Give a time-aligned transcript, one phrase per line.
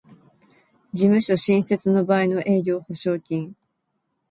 [0.93, 3.53] 事務所新設の場合の営業保証金